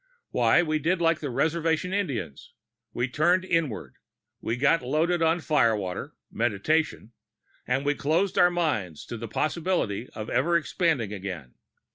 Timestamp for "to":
9.05-9.17